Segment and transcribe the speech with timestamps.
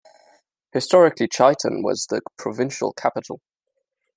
[0.73, 3.39] Historically, Chaiten was the provincial capital.